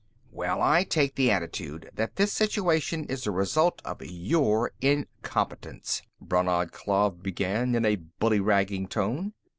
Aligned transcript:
"Well, 0.31 0.63
I 0.63 0.83
take 0.83 1.13
the 1.13 1.29
attitude 1.29 1.91
that 1.93 2.15
this 2.15 2.33
situation 2.33 3.05
is 3.05 3.23
the 3.25 3.29
result 3.29 3.83
of 3.85 4.01
your 4.01 4.71
incompetence," 4.81 6.01
Brannad 6.19 6.71
Klav 6.71 7.21
began, 7.21 7.75
in 7.75 7.85
a 7.85 7.97
bullyragging 8.19 8.89
tone. 8.89 9.33